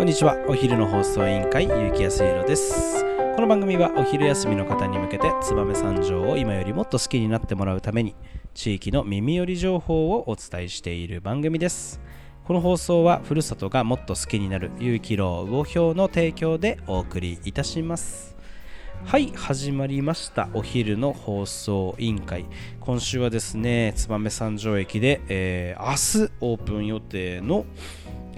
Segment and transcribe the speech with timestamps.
[0.00, 0.38] こんにちは。
[0.48, 3.04] お昼の放送委員会ゆうきやすいろです。
[3.34, 8.16] この番組はお昼休みの方に向けて燕三条を今よりもっと好きになってもらうために
[8.54, 12.00] 地域の耳寄り情報をお伝えしている番組です。
[12.44, 18.34] この放送はふるさとがもっと好きになる有機楼魚標の提供でお送りいたします。
[19.04, 20.48] はい始まりました。
[20.54, 22.46] お昼の放送委員会。
[22.80, 27.66] 今週はですね燕三条駅で、えー、明日オープン予定の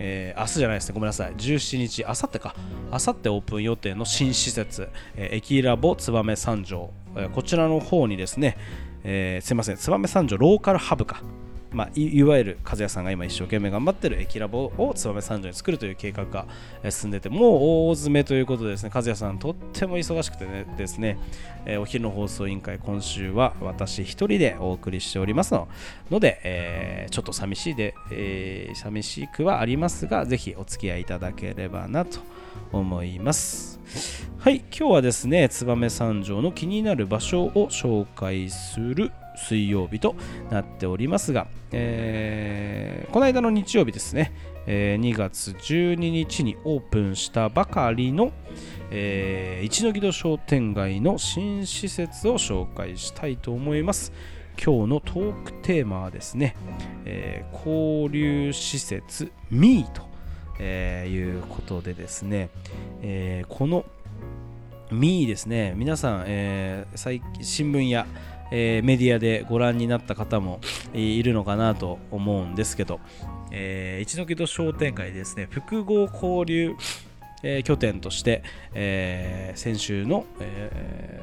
[0.04, 2.56] えー、明日じゃないですね、ごめんなさい、17日、あさってか、
[2.90, 8.56] あさってオープン予定の新施設、えー、駅ラボ燕三条、えー、こちらの方にですね、
[9.04, 11.22] えー、すいません、燕三条ローカルハブか、
[11.72, 16.46] まあ、いわゆる和也さんが今一生懸命頑張ってる駅ラボを燕三条に作るという計画が
[16.90, 21.18] 進んでてもう大詰めということでですね和也さんとっても忙しくてねですね、
[21.64, 25.54] えー、お昼の放送委員会今週は私一人でお送りしております
[26.10, 32.20] ので、えー、ちょっと寂しいで、えー、寂しくはありますがぜひお付き合いいただければなと
[32.72, 33.80] 思います。
[34.38, 40.14] はい今日はですね燕三条の気になる場所を紹介する水曜日と
[40.50, 44.32] なっておりますが、えー、この間の日曜日ですね、
[44.66, 48.32] えー、2月12日にオープンしたばかりの、
[48.90, 54.12] えー、一ノ木戸商店街の新施設を紹介したいと思います。
[54.62, 56.54] 今日のトークテーマはですね、
[57.06, 60.02] えー、交流施設ミーと、
[60.58, 62.50] え、いうことでですね、
[63.00, 63.86] え、この
[64.92, 68.06] ミーですね、皆さん、えー、最新聞や
[68.54, 70.60] えー、メディアでご覧になった方も
[70.92, 73.00] いるのかなと思うんですけど、
[73.50, 76.76] えー、一ノ木戸商店街ですね複合交流、
[77.42, 78.44] えー、拠点として、
[78.74, 81.20] えー、先週の、え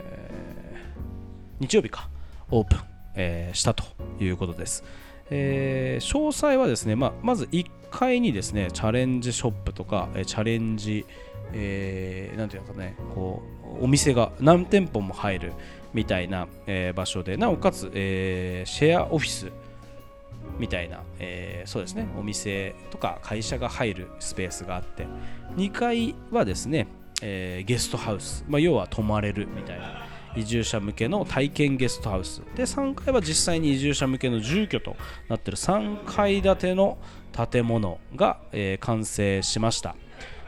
[1.59, 2.09] ー、日曜日か
[2.49, 2.79] オープン、
[3.13, 3.83] えー、したと
[4.19, 4.83] いうことです、
[5.29, 11.05] えー、詳細はですね、まあ、まず1階にですねチャレンジショップとかえチャレンジ
[11.53, 13.41] えー、なんていうかねこ
[13.79, 15.53] うお店が何店舗も入る
[15.93, 19.51] みたいな、えー、場所でなおかつ、えー、シェアオフィス
[20.57, 25.07] みたいな、えー、そうですねお店とか会社が入るスペースがあって
[25.55, 26.87] 2階はですね、
[27.21, 30.05] えー、ゲストハウス、まあ、要は泊まれるみたいな
[30.35, 32.41] 移住者向けの体験ゲストハウス。
[32.55, 34.95] で3階は実際に移住者向けの住居と
[35.27, 36.99] なっている3階建ての
[37.51, 39.95] 建物が、えー、完成しました。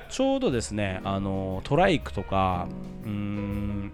[0.09, 2.67] ちょうどですねあのトライクとか
[3.05, 3.91] うーん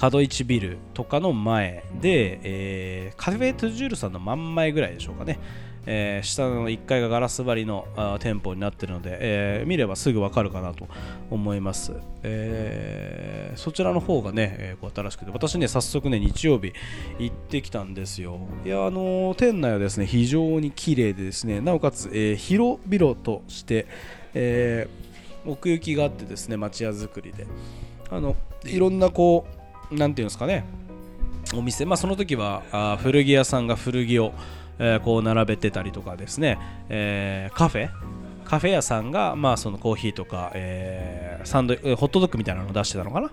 [0.00, 5.38] 角市ビルとかの前で、えー、カフェトゥジュールさんの真ん前ぐらいでしょうかね、
[5.84, 7.86] えー、下の1階がガラス張りの
[8.18, 10.88] 店舗になってるので、えー、見ればすぐ分かるかなと
[11.30, 16.72] 思います、えー、そちらの方がね、えー、新しくて私ね早速ね日曜日
[17.18, 18.40] 行ってきたんですよ。
[18.64, 23.86] いやあの店内はですね非常に綺麗でですねなおかつ、えー、広々として、
[24.32, 27.46] えー、奥行きがあってですね町屋作りで。
[28.12, 28.34] あの
[28.64, 29.59] いろんなこう
[29.90, 30.64] なんていうんですかね。
[31.54, 34.32] お店、まあ、その時はあ古着屋さんが古着を、
[34.78, 36.58] えー、こう並べてたりとかですね、
[36.88, 37.90] えー、カフェ？
[38.44, 43.30] カフェ屋さんが、まあ、そのコーヒーとか、えー、サンドホットドッグみたいなのを出してたのかな。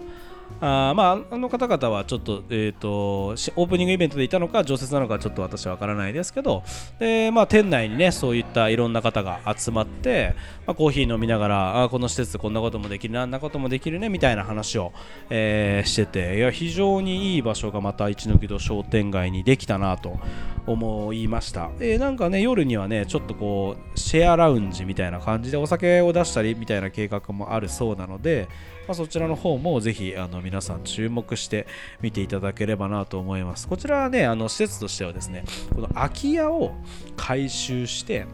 [0.60, 6.64] あまあ、あの方々はちょっと,、えーと、オープニングイベントでいたのか常設なのかちょっと私は分からないですけど
[6.98, 10.34] で、まあ、店内にねそういったいろんな方が集まって、
[10.66, 14.94] まあ、コーヒー飲みながらあこの施設こんなこともできるあんなこともできるねみたいな話を、
[15.30, 20.18] えー、してていや非常にいい場所がまた一ノ木戸商店街にできたなと
[20.68, 28.48] 思いました、えー、なんかね夜にはねちょっとこうシェアラウンジみたいな感じでお酒を出したりみたいな計画もあるそうなので
[28.88, 31.68] まあ、そちらの方もぜひあの皆さん注目して
[32.00, 33.68] 見ていただければなと思います。
[33.68, 35.44] こちらはね、あの施設としてはですね、
[35.76, 36.72] この空き家を
[37.18, 38.26] 改修して、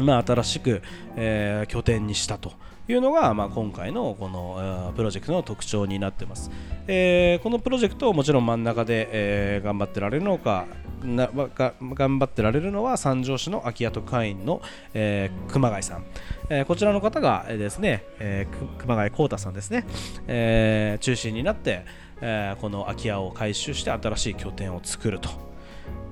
[0.00, 0.82] まあ、新しく、
[1.16, 2.52] えー、拠点にしたと
[2.86, 6.50] いうのが、まあ、今回のこのプロジェクトの特徴になってます、
[6.86, 10.66] えー、このプロジェクトをもちろん真ん中で、えー、頑張ってられるのか
[11.04, 14.60] なが頑張ってられるのは三条市の空き家特派員の、
[14.94, 16.04] えー、熊谷さん、
[16.48, 19.86] えー、こちらの方が、えー、ですね、えー、熊谷浩太さんですね、
[20.26, 21.84] えー、中心になって、
[22.20, 25.47] えー、この空き家を改修して新しい拠点を作ると。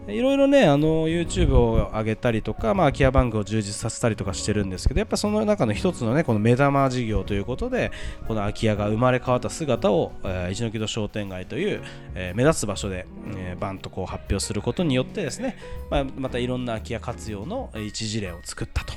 [0.08, 7.90] いろいろね、あの YouTube を上げたりとか、まあ、空き家バンクを充実させたりとかしてるんですけど、やっぱその中の一つのね、この目玉事業ということで、
[8.28, 11.82] この空き家が生まれ変わった姿を、えー、一ノ木戸商店街という、
[12.14, 13.06] えー、目立つ場所で、
[13.36, 15.56] えー、バンとこう発表することによってですね、
[15.90, 18.94] まあ、またいろんな空き家活用の一事例を作ったと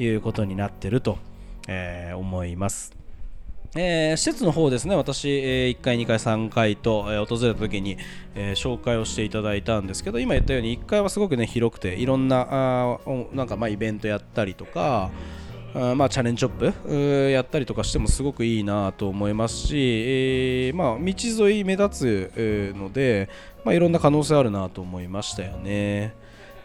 [0.00, 1.18] いうことになってると、
[1.68, 3.07] えー、思います。
[3.74, 7.98] えー、施設の方ですね、私、えー、1回、2回、3回と、えー、訪れた時に、
[8.34, 12.98] えー、紹介をしていただいたんですけど、今言ったように1階はすごくね広くて、いろんなあ
[13.32, 15.10] なんかまあイベントやったりとか、
[15.74, 23.28] あまあ、チャレンジショップやったりとかしてもすごくいいなと思いますし、えー、まあ、道沿い目立つので、
[23.64, 26.14] まあ、いろんな可能性あるなと思いましたよね。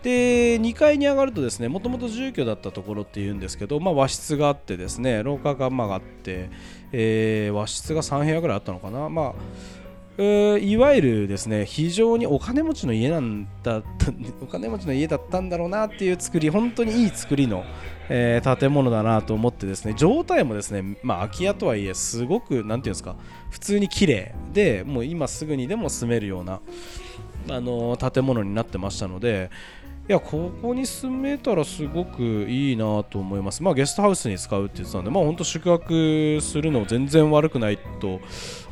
[0.04, 6.50] で2階に上がるとですねもともと住居だったところっていうんですけど、まあ、和室があってですね廊下がまあって、
[6.92, 9.34] えー、和室が3部屋ぐらいあったのかな、まあ
[10.18, 14.12] えいわゆるですね非常にお金持ちの家なんだった
[14.42, 17.66] お金持ちの家だったんだろうなっていう作り本当にいい作りの、
[18.10, 23.16] えー、建物だなと思ってですね状態もですねまあ空き家とはいえすごくなんていうんですか
[23.50, 26.60] 普通に綺麗でもう今すぐにでも住めるような
[27.50, 29.50] あの建物になってましたので
[30.06, 33.64] いやここに住めたらすごくいいなと思います。
[33.64, 38.20] まあゲストハウスに使うって言ってたんで、まあ本当宿泊するの全然悪くないと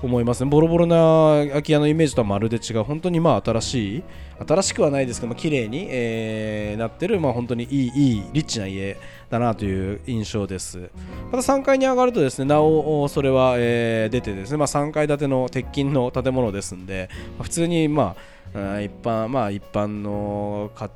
[0.04, 0.50] 思いますね。
[0.50, 4.04] ボロボロな空き家のイメージとはまるで違う、本当にまあ新しい、
[4.46, 8.98] 新しくはないですけど、まあ、綺麗に、えー、なってる、まあ本当にいい、いい、リッチな家
[9.32, 10.90] だなという印象です。
[11.32, 17.10] また3階に上がるとですね、なおそれは、えー、出てですね、まあ3階建ての鉄筋の建物ですんで、
[17.42, 20.90] 普通にまあ一般まあ一般の家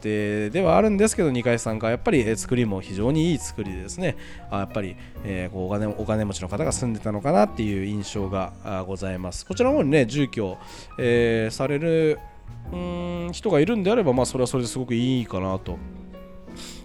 [0.44, 4.18] 庭ではあるんですけど2階3階やっぱり作りも非常にいい作りですね
[4.52, 8.52] やっぱり、えー、お金お金持ちの方が住んでたのかなっていう印象が
[8.86, 10.58] ございますこちらの方にね住居、
[11.00, 12.20] えー、される
[12.76, 15.78] ん人がいるんであればまあそれはそれですごくいいかなと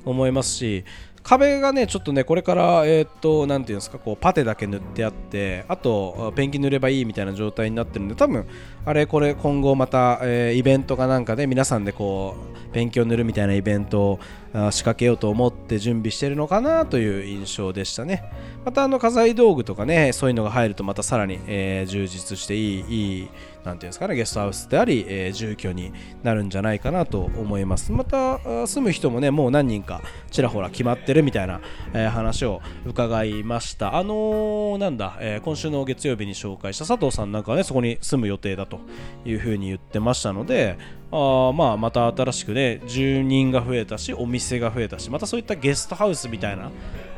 [0.05, 0.85] 思いますし
[1.23, 8.47] 壁がねちょっとねこれからえ、っと何ていうんですかこうパテだけ塗ってあってあとペンキ塗ればいいみたいな状態になってるんで多分
[8.85, 12.37] あれこれ今後また、えー、イベントかなんかで皆さんでこ
[12.69, 14.21] うペンキを塗るみたいなイベントを
[14.53, 18.25] 仕掛けようと思って準備してるのかなという印象でしたね。
[18.65, 23.29] またあの家財道具とかねそういうのが入るとまたさらに、えー、充実していいいい
[23.65, 25.93] なんていうんですかねゲストハウスであり、えー、住居に
[26.23, 27.93] なるんじゃないかなと思います。
[27.93, 31.61] また住む人もねもう何人かちらほら決まってるみたいな、
[31.95, 33.97] えー、話を伺いました。
[33.97, 38.81] あのー、なんだ、えー、今週の月曜日に紹介した佐藤さんなんかはねそこに住む予定だと
[39.25, 40.77] いうふうに言ってましたので
[41.13, 46.71] あまあまた新しくね住人が増えたしお店が増えたしまたそういったゲストハウスみたいな、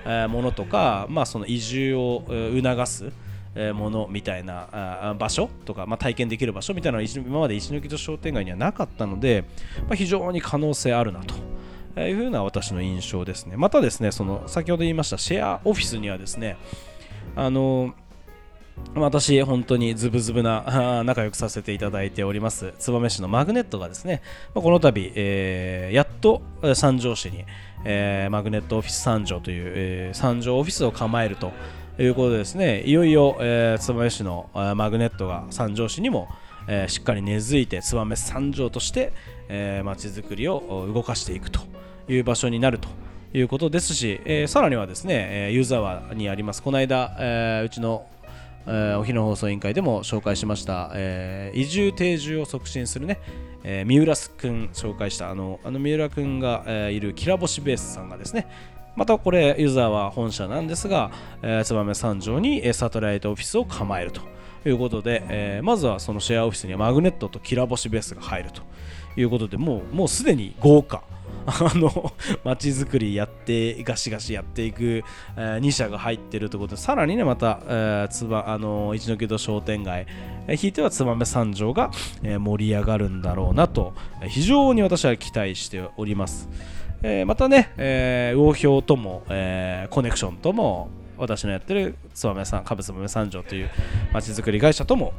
[0.06, 3.12] え、ものとか、まあ、その移住を促す
[3.74, 9.44] ものみたいな場所とか、まあ、体験できる場所みたいなのは今まで一抜きと商店街にはなかったので、
[9.82, 11.20] まあ、非常に可能性あるな
[11.94, 13.56] というふうな私の印象ですね。
[13.58, 16.56] またですね、その先ほど言いましたシェアオフィスにはですね、
[17.36, 17.94] あの
[18.94, 22.74] 私、本当にズブズブな仲良くさせていただいております。
[22.78, 24.22] 燕市のマグネットがですね、
[24.54, 26.42] この度、えー、やっと
[26.74, 27.44] 三条市に、
[27.84, 31.52] えー、マグネットオフィス三条という、えー、三条オフィスを構えると
[31.98, 36.28] いうことでですねいよいよ、えー、燕市のマグネットが三条市にも、
[36.68, 39.12] えー、しっかり根付いて燕三条として
[39.84, 41.60] まち、づくりを動かしていくと
[42.08, 42.88] いう場所になると
[43.34, 46.62] いうことですし、えー、さらにはですねユーザーにあります。
[46.62, 48.06] この間、えー、うちの
[48.66, 53.20] えー、お昼の放送委員会でも紹介しました、えー、移住定住を促進するね、
[53.64, 58.46] えー、三浦君紹介したあのあの三浦君が、えー、いるきらぼしベースさんがですね、
[58.94, 61.10] またこれユーザーは本社なんですが、
[61.42, 64.20] えー、燕三条にサテライトオフィスを構えると
[64.66, 68.62] いうことで、えー、まずはそのシェアオフィスにはマグネットときらぼしベースが入ると
[69.16, 71.02] いうことでもうもうすでに豪華
[71.46, 72.12] あの
[72.44, 75.04] 街づくりやってガシガシやっていく、
[75.36, 76.76] えー、2社が入ってるということ。
[76.76, 80.06] でさらにねまた、えー、つばあの一ノ木戸商店街、
[80.46, 81.90] えー、ひいては燕三条が、
[82.22, 83.94] えー、盛り上がるんだろうなと。
[84.28, 86.48] 非常に私は期待しております。
[87.02, 93.70] えー、またね、えー、魚標とも、えー、コネクションとも私のやってる燕さん、株燕三条という
[94.12, 95.12] まちづくり会社とも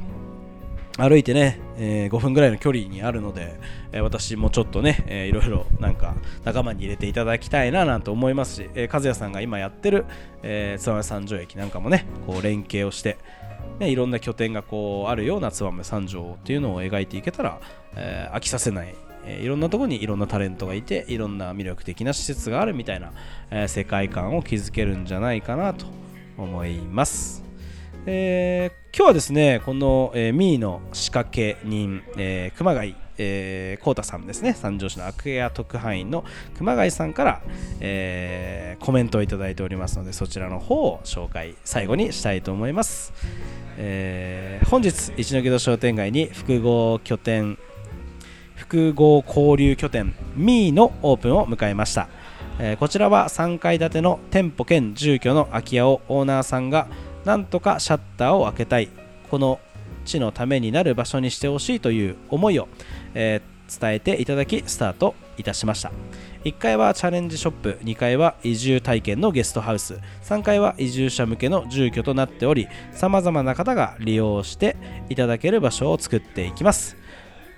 [0.96, 3.58] 歩いてね、えー、5分ぐらいの距離にあるので、
[3.90, 10.04] えー、私もちょっとね、えー、いろいろなんか仲間に入れていただきたいななんて思いますし、えー、和也さんが今やってる、
[10.42, 13.18] えー、燕三条駅なんかもね、こう連携をして、
[13.80, 17.60] ね、いろんな拠点がこうあるような燕三条っていうのを描いていけたら、
[17.96, 18.94] えー、飽きさせない
[19.26, 23.12] えいろんなとこにいろんなタレントがいていろんな魅力的な施設があるみたいな、
[23.50, 25.86] え世界観を築けるんじゃないかなと
[26.36, 27.43] 思います。
[28.06, 34.54] えー、今日はですねこの、えー、ミーの仕掛け人、えー、熊谷えー、コータさんですね。
[34.54, 36.24] 三条市のアクエア特派員の
[36.58, 37.42] 熊谷さんから、
[37.80, 43.12] えー、コメントをいただいておりますのでそちらの方を紹介最後にしたいと思います、
[43.76, 47.58] えー、本日一ノ木戸商店街に複合拠点
[48.56, 52.08] 複合交流拠点ミーのオープンを迎えました、
[52.58, 56.88] えー、こちらは3階建ての店舗兼住居の空き家をオーナーさんが
[57.24, 58.88] なんとかシャッターを開けたい。
[59.30, 59.58] この
[60.04, 62.68] 地のためになる場所にしてほしいという思いを、
[63.14, 63.40] え
[63.80, 65.90] 伝えていただきスタートいたしました。
[66.44, 69.98] 1階はチャレンジショップ2階は移住体験のゲストハウス。
[70.22, 74.76] 3階は移住者向けの住居となっておりさまざまな方が利用して
[75.08, 76.96] いただける場所を作っていきます。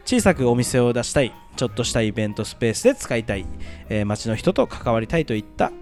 [0.05, 3.45] 小さくお店を出したいちょっとしたイベントスペースで使いたい、
[3.89, 5.73] えー、街の人と関わりたいといった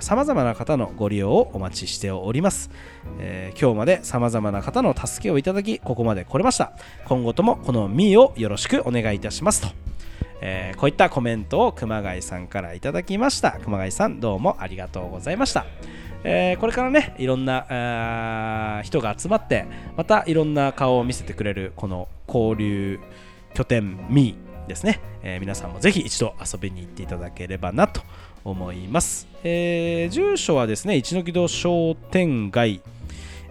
[0.00, 2.70] さまざまな方のご利用をお待ちしております、
[3.18, 6.72] えー、今日までさまざまな方の助けをいただきここまで来れました。
[7.06, 9.68] 今後ともこのミーをよろしくお願いいたしますと。
[10.40, 13.52] えー、こういったコメントを熊谷さんからいただきました。
[13.52, 15.64] 熊谷さんどうもありがとうございました、
[16.24, 23.00] えー、これからねいろんな人が集まってまたいろんな顔を見せてくれるこの交流
[23.54, 24.45] 拠点ミー。
[24.66, 28.00] ですね、えー、皆さんもぜひ一度遊びに行っていただければなと
[28.44, 32.80] 思います、えー、住所はですね一ノ木戸商店街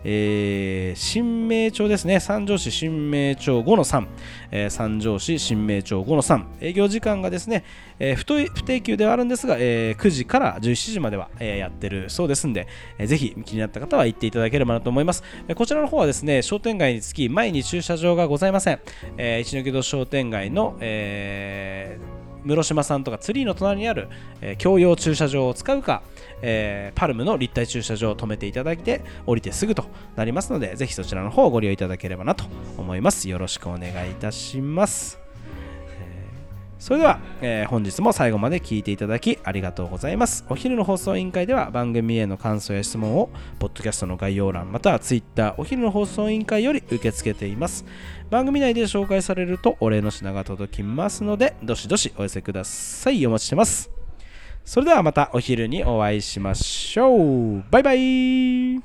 [0.07, 7.65] えー、新名町ですね、三条市新名町5の3、三条市新名町5の3、営業時間がですね、
[7.97, 12.67] えー、不不定休ではあるんですが、えー、9時から17時までは、えー、やってるそうですんで、
[12.99, 15.23] えー、ぜひ気になった方は行っていただければなと思います。
[15.47, 18.79] えー、こちらの方はですね、商店街につき前に駐車場がございません。
[19.17, 24.07] えー、一ノ木戸商店街の、えー室島さんとかツリーの隣にある、
[24.39, 26.03] えー、共用駐車場を使うか、
[26.41, 32.45] えー、パルムの立体駐車場を止めていただいて降りてすぐとなりますのでぜひそちらの方をご利用いただければなと
[32.77, 35.25] 思いますよろしくお願いいたします
[36.85, 40.45] それでは、えー、本日も最後まで聞いていただきありがとうございます。
[40.49, 47.85] お昼の放送委員会では番組への感想や質問を、ポッドキャストの概要欄、または Twitter、お昼の放送委員会より受け付けています。
[48.29, 53.25] 番組内で紹介されるとお礼の品が届きますので、どしどしお寄せください。
[53.25, 53.94] お待ちしてます。
[54.65, 57.63] それではまたお昼にお会いしましょう。
[57.69, 58.79] バイバイ